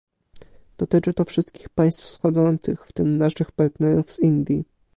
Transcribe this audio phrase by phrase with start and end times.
[0.77, 4.65] Dotyczy to wszystkich państw wschodzących, w tym naszych partnerów z Indii